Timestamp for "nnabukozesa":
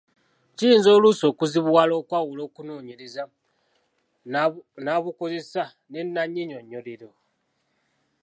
3.29-5.63